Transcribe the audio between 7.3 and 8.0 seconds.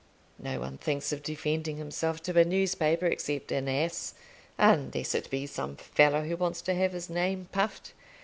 puffed.